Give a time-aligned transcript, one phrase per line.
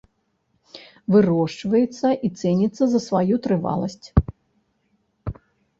[1.15, 4.29] Вырошчваецца і цэніцца за сваю трываласць.